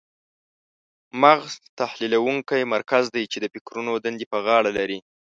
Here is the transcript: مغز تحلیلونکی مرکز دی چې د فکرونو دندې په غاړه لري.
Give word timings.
مغز 1.21 1.53
تحلیلونکی 1.79 2.61
مرکز 2.73 3.05
دی 3.15 3.23
چې 3.31 3.37
د 3.39 3.45
فکرونو 3.53 3.91
دندې 4.05 4.25
په 4.31 4.37
غاړه 4.45 4.71
لري. 4.77 4.99